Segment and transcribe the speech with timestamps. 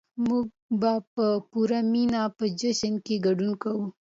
[0.27, 0.45] موږ
[0.79, 3.85] به په پوره مينه په جشن کې ګډون کوو.